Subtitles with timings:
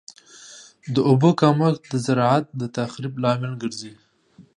[0.93, 3.93] د اوبو کمښت د زراعت د تخریب لامل ګرځي.